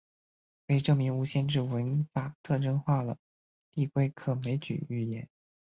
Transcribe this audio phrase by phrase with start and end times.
[0.67, 3.19] 可以证明无限制文法特征化了
[3.69, 5.29] 递归可枚举语言。